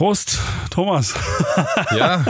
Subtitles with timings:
[0.00, 0.38] Prost,
[0.70, 1.14] Thomas.
[1.94, 2.24] Ja.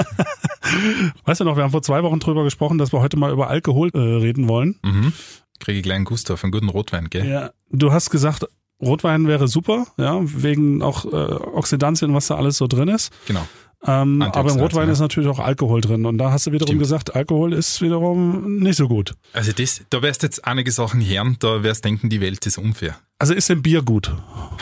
[1.25, 3.49] Weißt du noch, wir haben vor zwei Wochen drüber gesprochen, dass wir heute mal über
[3.49, 4.81] Alkohol äh, reden wollen.
[4.83, 5.12] Mhm.
[5.60, 7.28] Kriege ich gleich einen Gustav, einen guten Rotwein, gell?
[7.28, 7.50] Ja.
[7.70, 8.45] Du hast gesagt,
[8.82, 13.12] Rotwein wäre super, ja, wegen auch äh, Oxidantien, was da alles so drin ist.
[13.29, 13.46] Genau.
[13.87, 14.93] Ähm, aber im Rotwein ja.
[14.93, 16.07] ist natürlich auch Alkohol drin.
[16.07, 16.80] Und da hast du wiederum Stimmt.
[16.80, 19.14] gesagt, Alkohol ist wiederum nicht so gut.
[19.32, 22.96] Also das, da wirst jetzt einige Sachen hören, da wirst denken, die Welt ist unfair.
[23.21, 24.12] Also ist im Bier gut.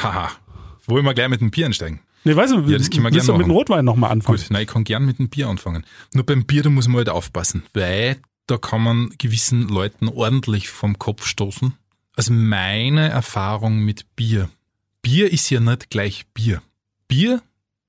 [0.02, 0.30] Haha.
[0.86, 2.00] Wollen wir gleich mit dem Bier einsteigen?
[2.24, 3.50] Nee, weißt du, Ja, das können wir willst du mit dem.
[3.50, 4.38] Rotwein nochmal anfangen?
[4.38, 5.84] Gut, nein, ich kann gern mit dem Bier anfangen.
[6.14, 8.16] Nur beim Bier, da muss man halt aufpassen, weil
[8.46, 11.74] da kann man gewissen Leuten ordentlich vom Kopf stoßen.
[12.16, 14.48] Also meine Erfahrung mit Bier.
[15.02, 16.62] Bier ist ja nicht gleich Bier.
[17.06, 17.42] Bier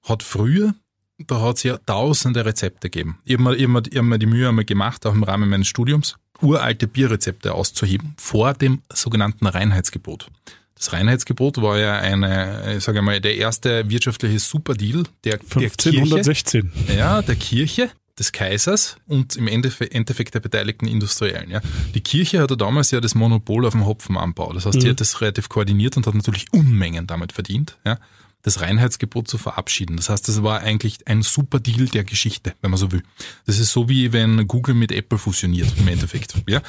[0.04, 0.76] hat früher,
[1.18, 3.20] da hat es ja tausende Rezepte gegeben.
[3.26, 5.24] Ich habe mir, ich hab mir, ich hab mir die Mühe einmal gemacht, auch im
[5.24, 10.30] Rahmen meines Studiums, uralte Bierrezepte auszuheben, vor dem sogenannten Reinheitsgebot.
[10.80, 15.92] Das Reinheitsgebot war ja eine, ich sage mal, der erste wirtschaftliche Superdeal der, der Kirche.
[15.92, 16.72] 1516.
[16.98, 21.50] Ja, der Kirche, des Kaisers und im Endeffekt, der beteiligten Industriellen.
[21.50, 21.62] Ja.
[21.96, 24.54] Die Kirche hatte damals ja das Monopol auf dem Hopfenanbau.
[24.54, 27.98] Das heißt, sie hat das relativ koordiniert und hat natürlich Unmengen damit verdient, ja,
[28.42, 29.98] das Reinheitsgebot zu verabschieden.
[29.98, 33.04] Das heißt, das war eigentlich ein super Deal der Geschichte, wenn man so will.
[33.46, 36.36] Das ist so wie wenn Google mit Apple fusioniert im Endeffekt.
[36.48, 36.62] Ja.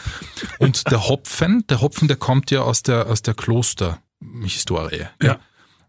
[0.59, 5.07] Und der Hopfen, der Hopfen, der kommt ja aus der, aus der Klosterhistorie.
[5.23, 5.39] Ja.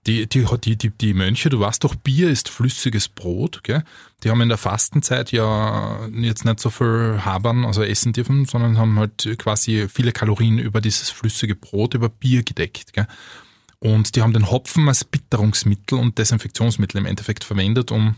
[0.08, 3.84] Die, die, die, die, die Mönche, du weißt doch, Bier ist flüssiges Brot, gell?
[4.24, 8.80] Die haben in der Fastenzeit ja jetzt nicht so viel habern, also essen dürfen, sondern
[8.80, 13.08] haben halt quasi viele Kalorien über dieses flüssige Brot, über Bier gedeckt, gell?
[13.84, 18.16] Und die haben den Hopfen als Bitterungsmittel und Desinfektionsmittel im Endeffekt verwendet, um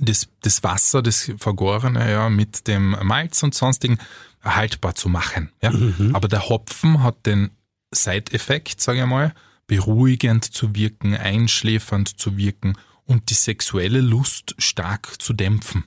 [0.00, 3.98] das, das Wasser, das Vergorene, ja, mit dem Malz und sonstigen
[4.42, 5.50] haltbar zu machen.
[5.62, 5.72] Ja.
[6.12, 7.50] Aber der Hopfen hat den
[7.90, 9.34] Side-Effekt, sage ich mal,
[9.66, 15.84] beruhigend zu wirken, einschläfernd zu wirken und die sexuelle Lust stark zu dämpfen.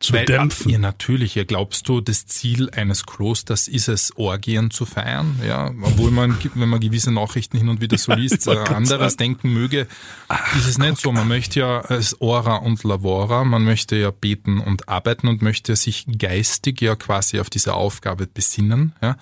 [0.00, 0.70] Zu Weil, dämpfen.
[0.70, 1.34] Ja, natürlich.
[1.34, 5.40] Ja, glaubst du, das Ziel eines Klosters ist es, Orgien zu feiern?
[5.44, 9.16] Ja, obwohl man, wenn man gewisse Nachrichten hin und wieder so liest, äh, grad anderes
[9.16, 9.88] denken möge,
[10.56, 11.10] ist es nicht so.
[11.10, 15.74] Man möchte ja als Ora und Lavora, man möchte ja beten und arbeiten und möchte
[15.74, 19.16] sich geistig ja quasi auf diese Aufgabe besinnen, ja.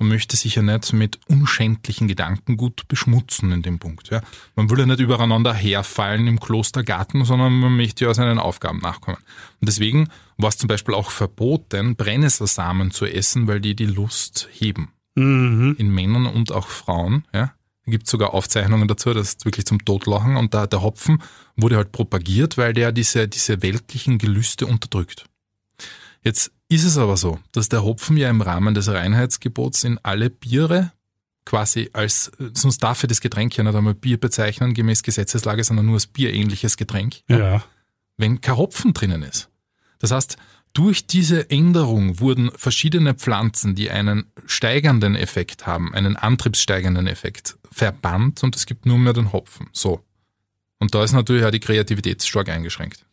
[0.00, 4.08] Man möchte sich ja nicht mit unschändlichen Gedankengut beschmutzen in dem Punkt.
[4.08, 4.22] Ja.
[4.56, 9.18] Man will ja nicht übereinander herfallen im Klostergarten, sondern man möchte ja seinen Aufgaben nachkommen.
[9.18, 14.48] Und deswegen war es zum Beispiel auch verboten, Brennnesselsamen zu essen, weil die die Lust
[14.50, 14.88] heben.
[15.16, 15.76] Mhm.
[15.76, 17.26] In Männern und auch Frauen.
[17.34, 17.52] Ja.
[17.84, 20.36] Da gibt es sogar Aufzeichnungen dazu, das ist wirklich zum Totlachen.
[20.36, 21.22] Und da, der Hopfen
[21.56, 25.26] wurde halt propagiert, weil der diese, diese weltlichen Gelüste unterdrückt.
[26.22, 30.30] Jetzt ist es aber so, dass der Hopfen ja im Rahmen des Reinheitsgebots in alle
[30.30, 30.92] Biere
[31.44, 35.86] quasi als, sonst darf er das Getränk ja nicht einmal Bier bezeichnen, gemäß Gesetzeslage, sondern
[35.86, 37.64] nur als bierähnliches Getränk, Ja.
[38.16, 39.48] wenn kein Hopfen drinnen ist.
[39.98, 40.36] Das heißt,
[40.72, 48.44] durch diese Änderung wurden verschiedene Pflanzen, die einen steigernden Effekt haben, einen antriebssteigernden Effekt, verbannt
[48.44, 49.68] und es gibt nur mehr den Hopfen.
[49.72, 50.04] So.
[50.78, 53.04] Und da ist natürlich auch die Kreativität stark eingeschränkt.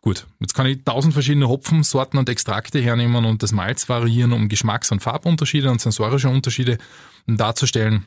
[0.00, 4.48] Gut, jetzt kann ich tausend verschiedene Hopfensorten und Extrakte hernehmen und das Malz variieren, um
[4.48, 6.78] Geschmacks- und Farbunterschiede und sensorische Unterschiede
[7.26, 8.06] darzustellen.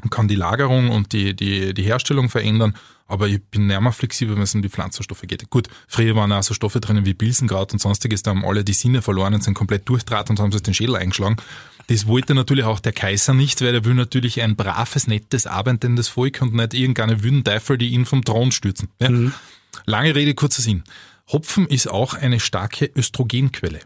[0.00, 2.74] Man kann die Lagerung und die, die, die Herstellung verändern,
[3.06, 5.48] aber ich bin mehr flexibel, wenn es um die Pflanzenstoffe geht.
[5.50, 8.72] Gut, früher waren auch so Stoffe drinnen wie Pilsenkraut und sonstiges, da haben alle die
[8.72, 11.36] Sinne verloren und sind komplett durchdraht und haben sich den Schädel eingeschlagen.
[11.88, 16.08] Das wollte natürlich auch der Kaiser nicht, weil er will natürlich ein braves, nettes, arbeitendes
[16.08, 18.88] Volk und nicht irgendeine wüden Teufel, die ihn vom Thron stürzen.
[18.98, 19.10] Ja?
[19.84, 20.82] Lange Rede, kurzer Sinn.
[21.30, 23.80] Hopfen ist auch eine starke Östrogenquelle.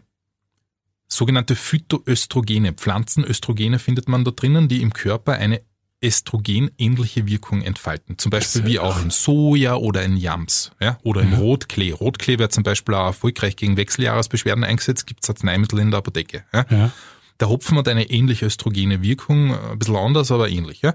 [1.07, 5.61] Sogenannte Phytoöstrogene, Pflanzenöstrogene findet man da drinnen, die im Körper eine
[6.01, 8.17] Östrogenähnliche Wirkung entfalten.
[8.17, 11.91] Zum Beispiel wie auch in Soja oder in Yams ja, oder im Rotklee.
[11.91, 16.45] Rotklee wird zum Beispiel auch erfolgreich gegen Wechseljahresbeschwerden eingesetzt, gibt es Arzneimittel in der Apotheke.
[16.53, 16.65] Ja.
[16.69, 16.91] Ja.
[17.39, 20.81] Der Hopfen hat eine ähnliche östrogene Wirkung, ein bisschen anders, aber ähnlich.
[20.81, 20.93] Ja?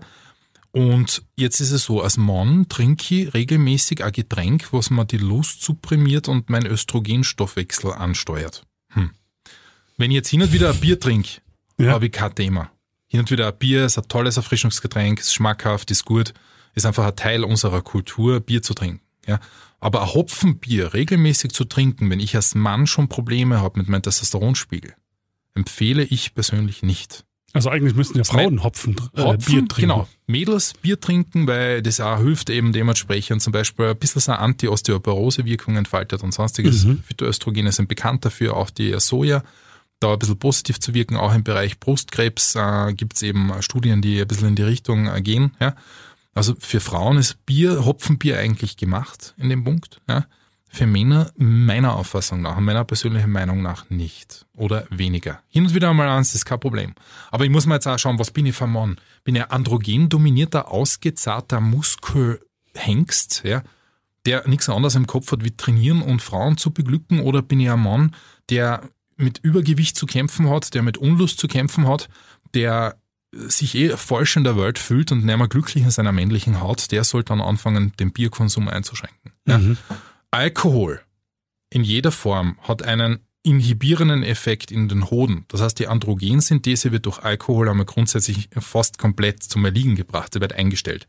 [0.74, 5.18] Und jetzt ist es so, als Mann trinke ich regelmäßig ein Getränk, was mir die
[5.18, 8.66] Lust supprimiert und meinen Östrogenstoffwechsel ansteuert.
[8.88, 9.12] Hm.
[9.96, 11.40] Wenn ich jetzt hin und wieder ein Bier trinke,
[11.78, 11.92] Ja.
[11.92, 12.72] habe ich kein Thema.
[13.06, 16.34] Hin und wieder ein Bier ist ein tolles Erfrischungsgetränk, ist schmackhaft, ist gut,
[16.74, 19.00] ist einfach ein Teil unserer Kultur, Bier zu trinken.
[19.28, 19.38] Ja?
[19.78, 24.02] Aber ein Hopfenbier regelmäßig zu trinken, wenn ich als Mann schon Probleme habe mit meinem
[24.02, 24.94] Testosteronspiegel,
[25.54, 27.23] empfehle ich persönlich nicht.
[27.54, 29.92] Also eigentlich müssten ja Frauen Hopfen, äh, Hopfen, Bier trinken.
[29.92, 30.08] Genau.
[30.26, 34.40] Mädels Bier trinken, weil das auch hilft eben dementsprechend zum Beispiel ein bisschen so eine
[34.40, 36.84] Anti-Osteoporose-Wirkung entfaltet und sonstiges.
[37.06, 39.42] Phytoöstrogene sind bekannt dafür, auch die Soja
[40.00, 41.16] da ein bisschen positiv zu wirken.
[41.16, 45.06] Auch im Bereich Brustkrebs äh, gibt es eben Studien, die ein bisschen in die Richtung
[45.06, 45.52] äh, gehen.
[45.60, 45.74] Ja.
[46.34, 50.00] Also für Frauen ist Bier, Hopfenbier eigentlich gemacht in dem Punkt.
[50.08, 50.26] Ja.
[50.74, 54.44] Für Männer meiner Auffassung nach, meiner persönlichen Meinung nach nicht.
[54.56, 55.40] Oder weniger.
[55.48, 56.96] Hin und wieder einmal eins ist kein Problem.
[57.30, 58.96] Aber ich muss mal jetzt auch schauen, was bin ich für ein Mann?
[59.22, 63.62] Bin ich ein androgen dominierter, ausgezahrter Muskelhengst, ja,
[64.26, 67.20] der nichts anderes im Kopf hat, wie trainieren und Frauen zu beglücken?
[67.20, 68.16] Oder bin ich ein Mann,
[68.50, 68.82] der
[69.16, 72.08] mit Übergewicht zu kämpfen hat, der mit Unlust zu kämpfen hat,
[72.52, 72.96] der
[73.30, 76.90] sich eh falsch in der Welt fühlt und nicht mehr glücklich in seiner männlichen Haut,
[76.90, 79.32] der sollte dann anfangen, den Bierkonsum einzuschränken.
[79.46, 79.58] Ja.
[79.58, 79.78] Mhm.
[80.34, 81.00] Alkohol
[81.70, 85.44] in jeder Form hat einen inhibierenden Effekt in den Hoden.
[85.48, 90.40] Das heißt, die Androgensynthese wird durch Alkohol einmal grundsätzlich fast komplett zum Erliegen gebracht, sie
[90.40, 91.06] wird eingestellt.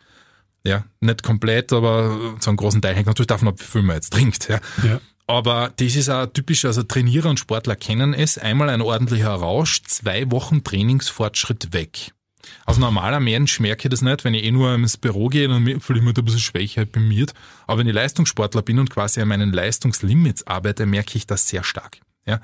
[0.63, 3.95] Ja, nicht komplett, aber zu einem großen Teil hängt natürlich davon ab, wie viel man
[3.95, 4.47] jetzt trinkt.
[4.47, 4.59] Ja.
[4.83, 5.01] Ja.
[5.27, 8.37] Aber das ist auch typisch, also Trainierer und Sportler kennen es.
[8.37, 12.11] Einmal ein ordentlicher Rausch, zwei Wochen Trainingsfortschritt weg.
[12.65, 15.81] Als normaler Mensch merke ich das nicht, wenn ich eh nur ins Büro gehe und
[15.81, 17.33] fühle ich mich da ein bisschen Schwäche bemüht.
[17.67, 21.63] Aber wenn ich Leistungssportler bin und quasi an meinen Leistungslimits arbeite, merke ich das sehr
[21.63, 21.99] stark.
[22.25, 22.41] Ja.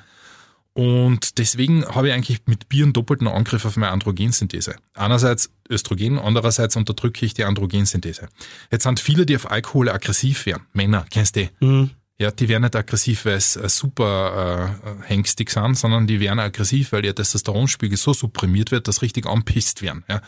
[0.74, 4.76] Und deswegen habe ich eigentlich mit Bier einen doppelten Angriff auf meine Androgensynthese.
[4.94, 8.30] Einerseits Östrogen, andererseits unterdrücke ich die Androgensynthese.
[8.72, 10.64] Jetzt sind viele, die auf Alkohol aggressiv werden.
[10.72, 11.66] Männer, kennst du die?
[11.66, 11.92] Mhm.
[12.22, 16.92] Ja, die werden nicht aggressiv, weil sie super äh, hängstig sind, sondern die werden aggressiv,
[16.92, 20.04] weil ihr Testosteronspiegel so supprimiert wird, dass richtig anpisst werden.
[20.08, 20.22] Ja.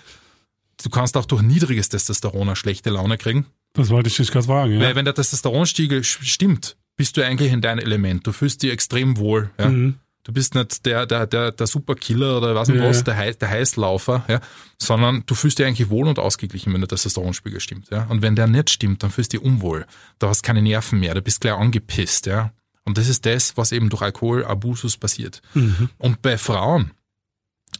[0.83, 4.45] Du kannst auch durch niedriges Testosteron eine schlechte Laune kriegen, Das wollte ich dich gerade
[4.47, 4.79] fragen, ja.
[4.79, 8.25] weil wenn der Testosteronspiegel stimmt, bist du eigentlich in deinem Element.
[8.25, 9.51] Du fühlst dich extrem wohl.
[9.59, 9.69] Ja.
[9.69, 9.99] Mhm.
[10.23, 13.49] Du bist nicht der, der, der, der Superkiller oder was und Ja, was, der, der
[13.49, 14.39] Heißlaufer, ja,
[14.77, 17.89] sondern du fühlst dich eigentlich wohl und ausgeglichen, wenn der Testosteronspiegel stimmt.
[17.91, 18.03] Ja.
[18.05, 19.85] Und wenn der nicht stimmt, dann fühlst du dich unwohl.
[20.19, 22.25] Du hast keine Nerven mehr, du bist gleich angepisst.
[22.25, 22.53] Ja.
[22.85, 25.41] Und das ist das, was eben durch Alkoholabusus passiert.
[25.53, 25.89] Mhm.
[25.97, 26.91] Und bei Frauen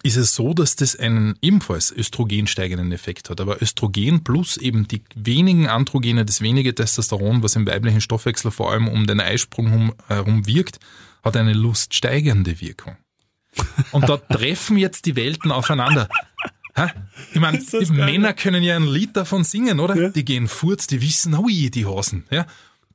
[0.01, 3.39] ist es so, dass das einen ebenfalls östrogensteigenden Effekt hat.
[3.39, 8.72] Aber Östrogen plus eben die wenigen Androgene, das wenige Testosteron, was im weiblichen Stoffwechsel vor
[8.72, 10.80] allem um den Eisprung herum, herum wirkt,
[11.24, 12.98] hat eine luststeigernde Wirkung.
[13.92, 16.08] Und da treffen jetzt die Welten aufeinander.
[16.75, 16.88] Hä?
[17.34, 17.86] Ich meine, geil.
[17.92, 19.96] Männer können ja ein Lied davon singen, oder?
[19.96, 20.10] Ja.
[20.10, 22.25] Die gehen furz, die wissen, ui, die Hasen.
[22.31, 22.46] Ja?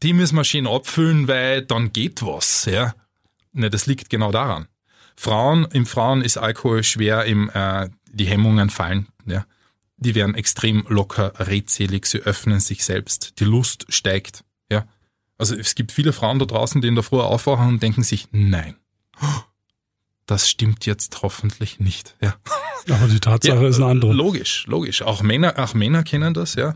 [0.02, 2.64] Die müssen wir schön abfüllen, weil dann geht was.
[2.64, 2.94] Ja?
[3.52, 4.66] Ne, das liegt genau daran.
[5.16, 9.08] Frauen, im Frauen ist Alkohol schwer, im, äh, die Hemmungen fallen.
[9.26, 9.46] Ja?
[9.96, 13.40] Die werden extrem locker, redselig, sie öffnen sich selbst.
[13.40, 14.44] Die Lust steigt.
[15.38, 15.40] Ja?
[15.40, 18.28] Also es gibt viele Frauen da draußen, die in der Früh aufwachen und denken sich,
[18.32, 18.74] nein,
[20.26, 22.16] das stimmt jetzt hoffentlich nicht.
[22.20, 22.36] Ja.
[22.90, 24.12] Aber die Tatsache ist eine andere.
[24.12, 25.02] Logisch, logisch.
[25.02, 26.74] Auch Männer, auch Männer kennen das, ja.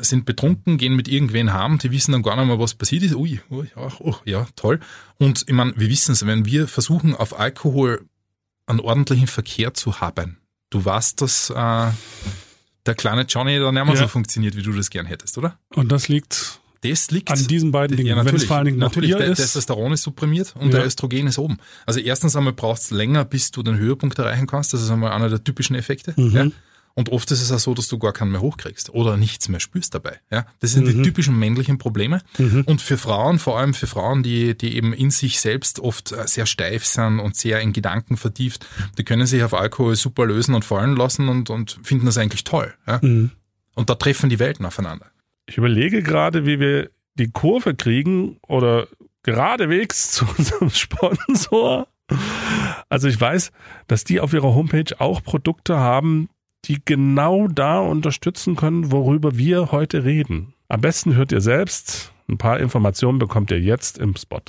[0.00, 3.14] Sind betrunken, gehen mit irgendwen heim, die wissen dann gar nicht mehr, was passiert ist.
[3.16, 4.78] Ui, ui ach, oh, ja, toll.
[5.18, 8.06] Und ich meine, wir wissen es, wenn wir versuchen, auf Alkohol
[8.66, 10.38] einen ordentlichen Verkehr zu haben,
[10.70, 11.90] du weißt, dass äh,
[12.86, 14.02] der kleine Johnny dann nicht mehr Ja.
[14.02, 15.58] so funktioniert, wie du das gern hättest, oder?
[15.74, 18.08] Und das liegt Das liegt an diesen beiden Dingen.
[18.08, 18.42] ja, Wenn natürlich.
[18.42, 19.38] es vor allen Dingen noch natürlich, der ist.
[19.38, 20.78] Testosteron ist supprimiert und Ja.
[20.78, 21.58] der Östrogen ist oben.
[21.86, 24.72] Also erstens einmal braucht es länger, bis du den Höhepunkt erreichen kannst.
[24.74, 26.12] Das ist einmal einer der typischen Effekte.
[26.16, 26.30] Mhm.
[26.36, 26.46] Ja.
[26.94, 29.60] Und oft ist es auch so, dass du gar keinen mehr hochkriegst oder nichts mehr
[29.60, 30.18] spürst dabei.
[30.30, 30.44] Ja.
[30.60, 30.96] Das sind Mhm.
[30.98, 32.20] die typischen männlichen Probleme.
[32.66, 36.26] Und für Frauen, vor allem für Frauen, die, die eben in sich selbst oft äh,
[36.26, 38.66] sehr steif sind und sehr in Gedanken vertieft,
[38.98, 42.44] die können sich auf Alkohol super lösen und fallen lassen und, und finden das eigentlich
[42.44, 42.74] toll.
[42.86, 42.98] Ja.
[43.00, 43.30] Mhm.
[43.74, 45.06] Und da treffen die Welten aufeinander.
[45.46, 48.86] Ich überlege gerade, wie wir die Kurve kriegen oder
[49.22, 51.88] geradewegs zu unserem Sponsor.
[52.88, 53.52] Also ich weiß,
[53.86, 56.28] dass die auf ihrer Homepage auch Produkte haben,
[56.66, 60.54] die genau da unterstützen können, worüber wir heute reden.
[60.68, 62.12] Am besten hört ihr selbst.
[62.28, 64.40] Ein paar Informationen bekommt ihr jetzt im Spot.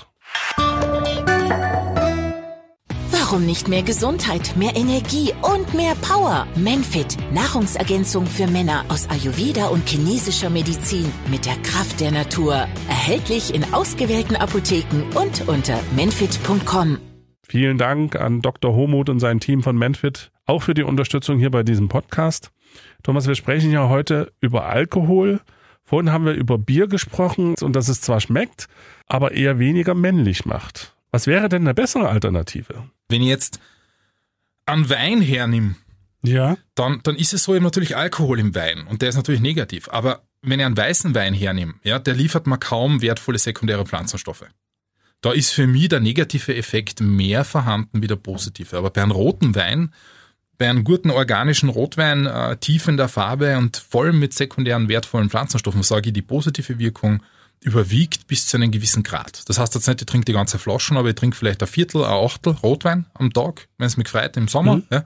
[3.33, 6.45] Warum nicht mehr Gesundheit, mehr Energie und mehr Power?
[6.55, 12.53] Manfit, Nahrungsergänzung für Männer aus Ayurveda und chinesischer Medizin mit der Kraft der Natur.
[12.87, 16.99] Erhältlich in ausgewählten Apotheken und unter manfit.com.
[17.41, 18.75] Vielen Dank an Dr.
[18.75, 22.51] Homuth und sein Team von Manfit, auch für die Unterstützung hier bei diesem Podcast.
[23.01, 25.41] Thomas, wir sprechen ja heute über Alkohol.
[25.81, 28.67] Vorhin haben wir über Bier gesprochen und dass es zwar schmeckt,
[29.07, 30.95] aber eher weniger männlich macht.
[31.09, 32.83] Was wäre denn eine bessere Alternative?
[33.13, 33.59] Wenn ich jetzt
[34.65, 35.75] an Wein hernehme,
[36.23, 36.57] Ja.
[36.73, 39.87] dann, dann ist es so eben natürlich Alkohol im Wein und der ist natürlich negativ.
[39.89, 44.45] Aber wenn ich einen weißen Wein hernehme, ja, der liefert mir kaum wertvolle sekundäre Pflanzenstoffe.
[45.21, 48.75] Da ist für mich der negative Effekt mehr vorhanden wie der positive.
[48.77, 49.93] Aber bei einem roten Wein,
[50.57, 55.29] bei einem guten organischen Rotwein, äh, tief in der Farbe und voll mit sekundären wertvollen
[55.29, 57.21] Pflanzenstoffen, sage ich, die positive Wirkung
[57.63, 59.47] überwiegt bis zu einem gewissen Grad.
[59.49, 62.03] Das heißt jetzt nicht, ich trinke die ganze Flaschen, aber ich trinke vielleicht ein Viertel,
[62.03, 64.81] ein Achtel Rotwein am Tag, wenn es mich freut, im Sommer.
[64.91, 65.03] Ja.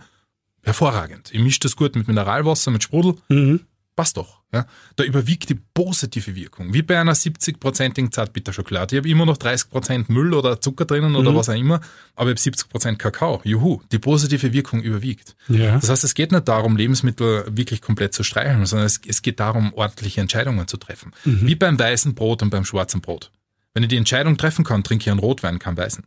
[0.63, 1.29] Hervorragend.
[1.31, 3.15] Ich mische das gut mit Mineralwasser, mit Sprudel.
[3.29, 3.61] Mhm.
[3.95, 4.36] Passt doch.
[4.53, 4.65] Ja?
[4.95, 6.73] Da überwiegt die positive Wirkung.
[6.73, 8.95] Wie bei einer 70-prozentigen Zartbitterschokolade.
[8.95, 11.35] Ich habe immer noch 30% Müll oder Zucker drinnen oder Mhm.
[11.35, 11.81] was auch immer,
[12.15, 13.41] aber ich habe 70% Kakao.
[13.43, 15.35] Juhu, die positive Wirkung überwiegt.
[15.49, 15.75] Ja.
[15.75, 19.39] Das heißt, es geht nicht darum, Lebensmittel wirklich komplett zu streicheln, sondern es, es geht
[19.41, 21.11] darum, ordentliche Entscheidungen zu treffen.
[21.25, 23.31] Wie beim weißen Brot und beim schwarzen Brot.
[23.73, 26.03] Wenn ich die Entscheidung treffen kann, trinke ich einen Rotwein, keinen weißen.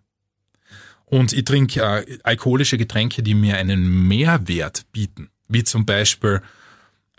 [1.05, 6.41] Und ich trinke äh, alkoholische Getränke, die mir einen Mehrwert bieten, wie zum Beispiel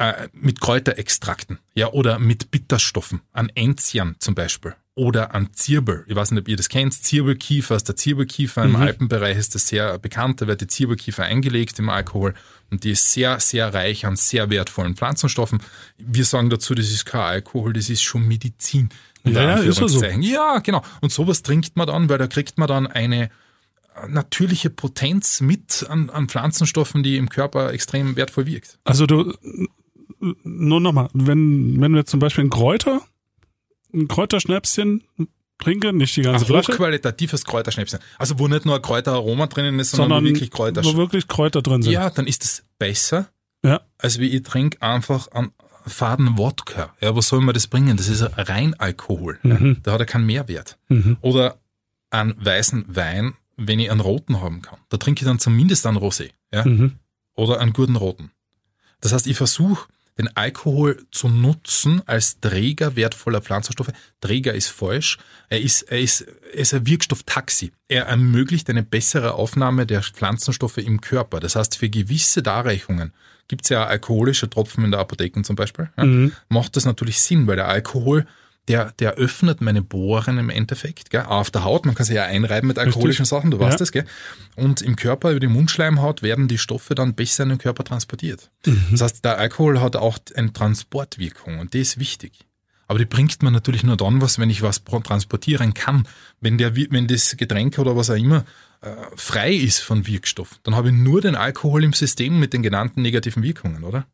[0.02, 6.04] äh, mit Kräuterextrakten, ja, oder mit Bitterstoffen, an Enzian zum Beispiel, oder an Zirbel.
[6.08, 8.64] Ich weiß nicht, ob ihr das kennt, Zirbelkiefer aus der Zirbelkiefer.
[8.64, 12.34] Im Alpenbereich ist das sehr bekannt, da wird die Zirbelkiefer eingelegt im Alkohol
[12.72, 15.62] und die ist sehr, sehr reich an sehr wertvollen Pflanzenstoffen.
[16.00, 18.90] Wir sagen dazu, das ist kein Alkohol, das ist schon Medizin.
[19.24, 20.04] Ja, ist ja so.
[20.04, 20.84] Ja, genau.
[21.02, 23.30] Und sowas trinkt man dann, weil da kriegt man dann eine
[24.08, 28.80] natürliche Potenz mit an, an Pflanzenstoffen, die im Körper extrem wertvoll wirkt.
[28.84, 29.34] Also du,
[30.44, 33.02] nur nochmal, wenn, wenn wir zum Beispiel ein Kräuter,
[33.94, 35.04] ein Kräuterschnäpschen
[35.60, 38.00] trinken, nicht die ganze Ein Flasche, hochqualitatives Kräuterschnäpschen.
[38.18, 41.62] Also wo nicht nur ein Kräuteraroma drinnen ist, sondern, sondern wirklich Kräuter wo wirklich Kräuter
[41.62, 41.92] drin sind.
[41.92, 43.30] Ja, dann ist es besser,
[43.64, 43.82] Ja.
[43.98, 45.52] als wie ich trinke einfach an
[45.86, 46.94] faden Wodka.
[47.02, 47.98] Ja, was soll mir das bringen?
[47.98, 49.40] Das ist rein Alkohol.
[49.44, 49.50] Mhm.
[49.68, 50.78] Ja, da hat er keinen Mehrwert.
[50.90, 51.18] Mhm.
[51.22, 51.58] Oder
[52.12, 54.78] einen weißen Wein, wenn ich einen roten haben kann.
[54.90, 56.30] Da trinke ich dann zumindest einen Rosé.
[56.54, 56.66] Ja?
[56.66, 56.94] Mhm.
[57.34, 58.32] oder einen guten roten.
[59.00, 59.88] Das heißt, ich versuche,
[60.22, 63.92] den Alkohol zu nutzen als Träger wertvoller Pflanzenstoffe.
[64.22, 65.18] Träger ist falsch.
[65.50, 67.72] Er ist, er ist, er ist ein Wirkstofftaxi.
[67.88, 71.40] Er ermöglicht eine bessere Aufnahme der Pflanzenstoffe im Körper.
[71.40, 73.14] Das heißt, für gewisse Darreichungen
[73.48, 75.90] gibt es ja alkoholische Tropfen in der Apotheke zum Beispiel.
[75.98, 76.32] Ja, Mhm.
[76.50, 78.26] Macht das natürlich Sinn, weil der Alkohol,
[78.68, 81.10] der, der öffnet meine Poren im Endeffekt.
[81.10, 81.24] Gell?
[81.24, 83.78] Auf der Haut, man kann sich ja einreiben mit alkoholischen Sachen, du weißt Ja.
[83.78, 83.92] das.
[83.92, 84.06] Gell?
[84.56, 88.52] Und im Körper, über die Mundschleimhaut, werden die Stoffe dann besser in den Körper transportiert.
[88.92, 92.34] Das heißt, der Alkohol hat auch eine Transportwirkung und die ist wichtig.
[92.88, 96.08] Aber die bringt mir natürlich nur dann was, wenn ich was transportieren kann.
[96.42, 98.44] Wenn, der, wenn das Getränk oder was auch immer
[98.82, 102.62] äh, frei ist von Wirkstoff, dann habe ich nur den Alkohol im System mit den
[102.62, 104.06] genannten negativen Wirkungen, oder?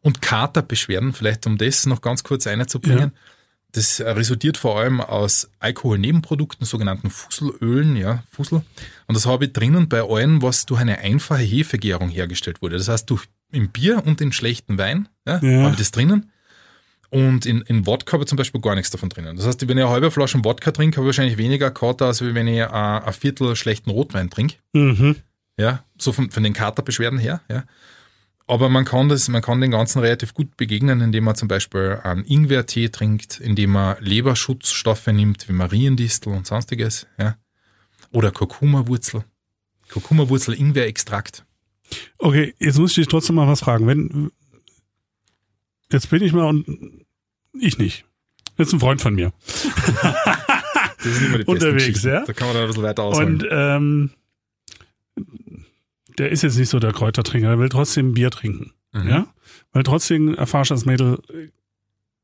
[0.00, 3.12] Und Katerbeschwerden, vielleicht um das noch ganz kurz einzubringen.
[3.72, 8.62] Das resultiert vor allem aus Alkoholnebenprodukten, sogenannten Fusselölen, ja, Fussel.
[9.06, 12.76] Und das habe ich drinnen bei allen, was durch eine einfache Hefegärung hergestellt wurde.
[12.76, 15.62] Das heißt, durch im Bier und in schlechten Wein ja, Ja.
[15.62, 16.30] habe ich das drinnen.
[17.10, 19.36] Und in, in Wodka habe ich zum Beispiel gar nichts davon drinnen.
[19.36, 22.22] Das heißt, wenn ich eine halbe Flasche Wodka trinke, habe ich wahrscheinlich weniger Kater, als
[22.22, 24.54] wenn ich äh, ein Viertel schlechten Rotwein trinke.
[24.72, 25.16] Mhm.
[25.58, 27.64] Ja, so von, von den Katerbeschwerden her, ja.
[28.50, 32.00] Aber man kann das, man kann den Ganzen relativ gut begegnen, indem man zum Beispiel
[32.02, 37.36] einen Ingwertee trinkt, indem man Leberschutzstoffe nimmt, wie Mariendistel und sonstiges, ja.
[38.10, 39.24] Oder Kurkuma-Wurzel.
[39.92, 41.44] Kurkuma-Wurzel, Ingwerextrakt.
[42.18, 43.86] Okay, jetzt muss ich dich trotzdem mal was fragen.
[43.86, 44.32] Wenn
[45.92, 47.04] jetzt bin ich mal und
[47.52, 48.04] ich nicht.
[48.58, 49.32] Jetzt ein Freund von mir.
[51.02, 52.26] Das ist immer die besten Unterwegs, ja.
[52.26, 53.36] Da kann man dann ein bisschen weiter ausholen.
[53.36, 54.10] Und ähm,
[56.20, 58.74] der ist jetzt nicht so der Kräutertrinker, der will trotzdem Bier trinken.
[58.92, 59.08] Mhm.
[59.08, 59.34] Ja?
[59.72, 61.48] Will trotzdem erfahrst das Mädel äh,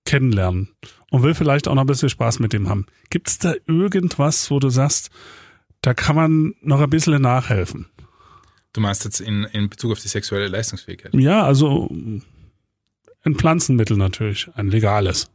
[0.05, 0.69] kennenlernen
[1.11, 2.87] und will vielleicht auch noch ein bisschen Spaß mit dem haben.
[3.09, 5.11] Gibt es da irgendwas, wo du sagst,
[5.81, 7.87] da kann man noch ein bisschen nachhelfen?
[8.75, 11.15] Du meinst jetzt in, in Bezug auf die sexuelle Leistungsfähigkeit?
[11.15, 15.31] Ja, also ein Pflanzenmittel natürlich, ein legales.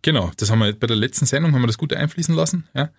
[0.00, 2.66] Genau, das haben wir bei der letzten Sendung haben wir das gut einfließen lassen.
[2.74, 2.90] Ja?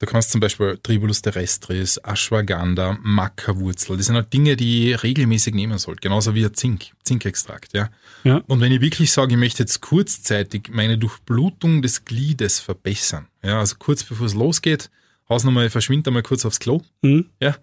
[0.00, 3.96] Da kannst du zum Beispiel Tribulus terrestris, Ashwagandha, Maca-Wurzel.
[3.96, 6.00] Das sind halt Dinge, die ich regelmäßig nehmen sollte.
[6.02, 7.74] Genauso wie ein Zink, Zinkextrakt.
[7.74, 7.90] Ja?
[8.22, 8.36] Ja.
[8.46, 13.58] Und wenn ich wirklich sage, ich möchte jetzt kurzzeitig meine Durchblutung des Gliedes verbessern, ja,
[13.58, 14.88] also kurz bevor es losgeht,
[15.28, 17.26] Hausnummer, ich verschwinde einmal kurz aufs Klo, Hm?
[17.40, 17.56] ja,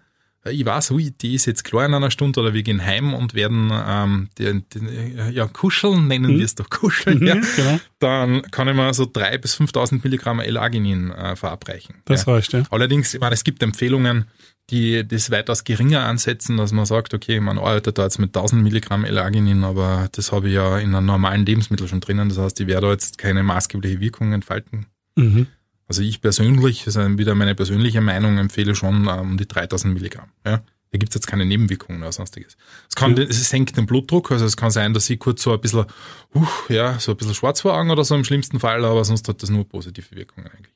[0.50, 3.34] ich weiß, ui, die ist jetzt klar in einer Stunde oder wir gehen heim und
[3.34, 6.38] werden ähm, den, den, ja, kuscheln, nennen Mhm.
[6.38, 7.34] wir es doch kuscheln, ja.
[7.36, 7.80] Mhm, genau.
[7.98, 11.96] dann kann ich mir so 3.000 bis 5.000 Milligramm L-Arginin äh, verabreichen.
[12.04, 12.32] Das ja.
[12.34, 12.62] reicht, ja.
[12.70, 14.26] Allerdings, ich meine, es gibt Empfehlungen,
[14.70, 18.62] die das weitaus geringer ansetzen, dass man sagt, okay, man arbeitet da jetzt mit 1000
[18.62, 22.28] Milligramm L-Arginin, aber das habe ich ja in einem normalen Lebensmittel schon drinnen.
[22.28, 24.86] Das heißt, ich werde da jetzt keine maßgebliche Wirkung entfalten.
[25.14, 25.46] Mhm.
[25.88, 29.94] Also ich persönlich, das ist wieder meine persönliche Meinung, empfehle schon ähm, um die 3000
[29.94, 30.30] Milligramm.
[30.44, 30.62] Ja?
[30.90, 32.56] Da gibt's jetzt keine Nebenwirkungen oder sonstiges.
[32.88, 33.24] Es kann, Ja.
[33.24, 35.84] es senkt den Blutdruck, also es kann sein, dass ich kurz so ein bisschen,
[36.34, 39.28] uh, ja, so ein bisschen schwarz vor Augen oder so im schlimmsten Fall, aber sonst
[39.28, 40.74] hat das nur positive Wirkungen eigentlich.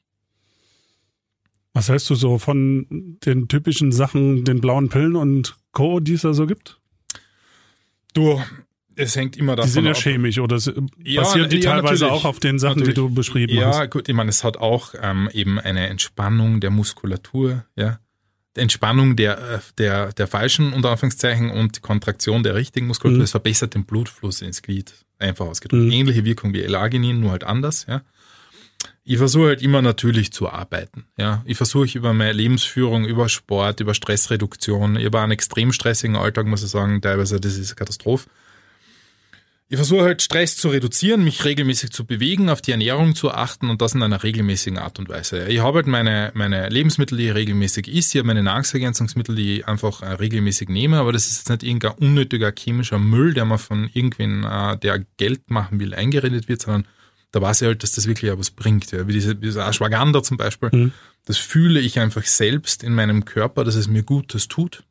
[1.73, 6.23] Was hältst du so von den typischen Sachen, den blauen Pillen und Co., die es
[6.23, 6.81] da so gibt?
[8.12, 8.43] Du,
[9.00, 9.97] es hängt immer davon Die sind ja ab.
[9.99, 10.73] chemisch oder s-
[11.04, 12.12] Ja, basieren die ja, teilweise natürlich.
[12.12, 12.95] auch auf den Sachen, Natürlich.
[12.95, 13.90] die du beschrieben Ja, hast?
[13.90, 17.99] gut, ich meine, es hat auch ähm, eben eine Entspannung der Muskulatur, ja.
[18.57, 23.19] Die Entspannung der, äh, der, der falschen, unter Anführungszeichen, und die Kontraktion der richtigen Muskulatur.
[23.19, 23.25] Mhm.
[23.25, 24.92] Es verbessert den Blutfluss ins Glied.
[25.21, 25.85] Einfach ausgedrückt.
[25.85, 25.92] Mhm.
[25.92, 28.02] Ähnliche Wirkung wie L-Arginin, nur halt anders, ja.
[29.04, 31.04] Ich versuche halt immer natürlich zu arbeiten.
[31.16, 36.47] Ja, ich versuche über meine Lebensführung, über Sport, über Stressreduktion, über einen extrem stressigen Alltag,
[36.47, 38.28] muss ich sagen, teilweise das ist eine Katastrophe.
[39.73, 43.71] Ich versuche halt Stress zu reduzieren, mich regelmäßig zu bewegen, auf die Ernährung zu achten
[43.71, 45.47] und das in einer regelmäßigen Art und Weise.
[45.47, 49.59] Ich habe halt meine, meine Lebensmittel, die ich regelmäßig esse, ich habe meine Nahrungsergänzungsmittel, die
[49.59, 53.45] ich einfach äh, regelmäßig nehme, aber das ist jetzt nicht irgendein unnötiger chemischer Müll, der
[53.45, 56.89] man von irgendwen, äh, der Geld machen will, eingeredet wird, sondern
[57.31, 58.91] da weiß ich halt, dass das wirklich auch was bringt.
[58.91, 59.07] Ja.
[59.07, 60.93] Wie diese, diese Ashwagandha zum Beispiel, Mhm.
[61.27, 64.83] das fühle ich einfach selbst in meinem Körper, dass es mir Gutes tut.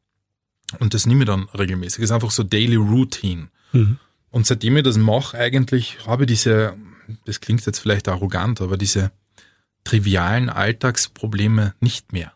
[0.80, 1.98] Und das nehme ich dann regelmäßig.
[2.00, 3.50] Das ist einfach so Daily Routine.
[3.74, 3.98] Mhm.
[4.32, 6.76] Und seitdem ich das mache, eigentlich habe ich diese,
[7.26, 9.12] das klingt jetzt vielleicht arrogant, aber diese
[9.84, 12.34] trivialen Alltagsprobleme nicht mehr.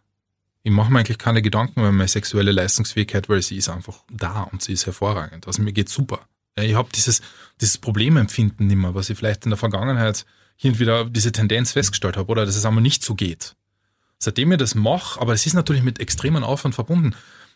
[0.63, 4.43] Ich mache mir eigentlich keine Gedanken über meine sexuelle Leistungsfähigkeit, weil sie ist einfach da
[4.43, 5.45] und sie ist hervorragend.
[5.45, 6.27] Also mir geht's super.
[6.55, 7.21] Ich habe dieses,
[7.59, 11.73] dieses Problemempfinden nicht mehr, was ich vielleicht in der Vergangenheit hin und wieder diese Tendenz
[11.73, 13.55] festgestellt habe, oder dass es einmal nicht so geht.
[14.19, 17.15] Seitdem ich das mache, aber es ist natürlich mit extremen Aufwand verbunden.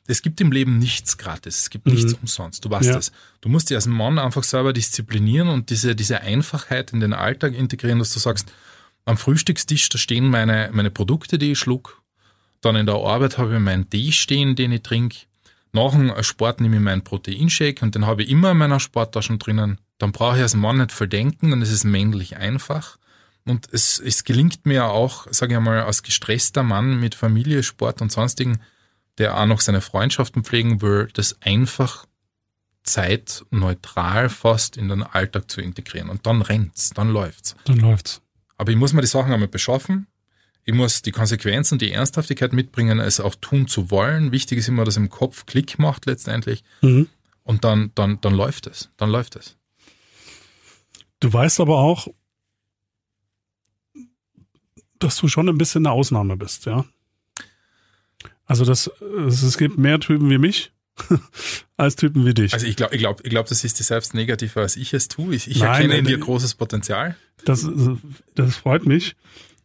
[0.10, 1.94] Es gibt im Leben nichts gratis, es gibt Mhm.
[1.94, 2.96] nichts umsonst, du weißt Ja.
[2.96, 3.12] das.
[3.42, 7.54] Du musst dich als Mann einfach selber disziplinieren und diese, diese Einfachheit in den Alltag
[7.54, 8.52] integrieren, dass du sagst,
[9.06, 12.02] am Frühstückstisch, da stehen meine, meine Produkte, die ich schluck.
[12.62, 15.18] Dann in der Arbeit habe ich meinen Tee stehen, den ich trinke.
[15.74, 19.38] Nach dem Sport nehme ich meinen Proteinshake und den habe ich immer in meiner Sporttasche
[19.38, 19.80] drinnen.
[19.98, 22.98] Dann brauche ich als Mann nicht verdenken und es ist männlich einfach.
[23.46, 28.02] Und es, es gelingt mir auch, sage ich mal, als gestresster Mann mit Familie, Sport
[28.02, 28.60] und sonstigen,
[29.18, 32.06] der auch noch seine Freundschaften pflegen will, das einfach
[32.84, 36.10] zeitneutral fast in den Alltag zu integrieren.
[36.10, 37.56] Und dann rennt's, dann läuft's.
[37.66, 38.22] Dann läuft's.
[38.58, 40.08] Aber ich muss mir die Sachen einmal beschaffen.
[40.64, 44.32] Ich muss die Konsequenzen und die Ernsthaftigkeit mitbringen, es auch tun zu wollen.
[44.32, 46.64] Wichtig ist immer, dass im Kopf Klick macht letztendlich.
[46.82, 47.08] Mhm.
[47.44, 48.90] Und dann, dann, dann läuft es.
[48.98, 49.56] Dann läuft es.
[51.20, 52.10] Du weißt aber auch,
[55.00, 56.86] dass du schon ein bisschen eine Ausnahme bist, ja.
[58.48, 58.90] Also das,
[59.28, 60.72] es gibt mehr Typen wie mich
[61.78, 62.54] als Typen wie dich.
[62.54, 65.08] Also ich glaube, ich glaube, ich glaube, das ist dir selbst negativer, als ich es
[65.10, 65.36] tue.
[65.36, 67.16] Ich, ich Nein, erkenne in dir großes Potenzial.
[67.46, 67.68] Das,
[68.36, 69.16] das freut mich.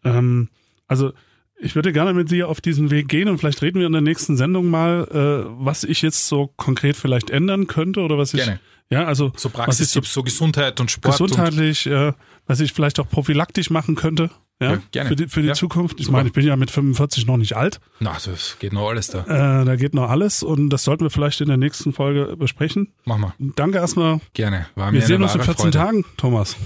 [0.04, 0.48] Ähm,
[0.88, 1.12] also
[1.58, 4.02] ich würde gerne mit dir auf diesen Weg gehen und vielleicht reden wir in der
[4.02, 8.44] nächsten Sendung mal, äh, was ich jetzt so konkret vielleicht ändern könnte oder was ich
[8.44, 8.60] Gerne.
[8.90, 11.14] ja also So was ich so so Gesundheit und Sport.
[11.14, 12.12] gesundheitlich, äh,
[12.46, 14.30] was ich vielleicht auch prophylaktisch machen könnte.
[14.62, 15.08] Ja, Ja, gerne.
[15.08, 15.98] für die, für die Ja, Zukunft.
[16.00, 16.18] Ich super.
[16.18, 17.80] meine, ich bin ja mit 45 noch nicht alt.
[18.00, 19.20] Na, das geht noch alles da.
[19.62, 22.92] Äh, da geht noch alles und das sollten wir vielleicht in der nächsten Folge besprechen.
[23.04, 23.34] Mach mal.
[23.38, 24.20] Danke erstmal.
[24.34, 24.66] Gerne.
[24.74, 25.78] War Wir mir sehen eine uns in wahre 14 Freude.
[25.78, 26.56] Tagen, Thomas.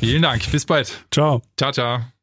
[0.00, 0.50] Vielen Dank.
[0.50, 1.04] Bis bald.
[1.10, 1.42] Ciao.
[1.56, 2.15] Ciao, ciao.